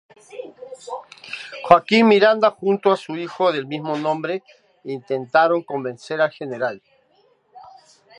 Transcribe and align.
Joaquín 1.63 2.07
Miranda 2.07 2.49
junto 2.49 2.91
a 2.91 2.97
su 2.97 3.15
hijo 3.17 3.51
del 3.51 3.67
mismo 3.67 3.95
nombre 3.99 4.41
intentaron 4.83 5.61
convencer 5.61 6.19
al 6.21 6.31
Gral. 6.39 6.81